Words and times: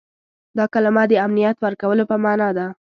دا 0.57 0.65
کلمه 0.73 1.03
د 1.09 1.13
امنیت 1.25 1.57
ورکولو 1.59 2.03
په 2.09 2.15
معنا 2.23 2.49
ده. 2.57 2.65